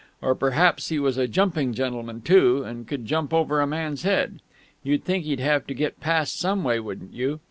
[0.19, 4.41] but perhaps he was a jumping gentleman too, and could jump over a man's head.
[4.81, 7.39] You'd think he'd have to get past some way, wouldn't you?...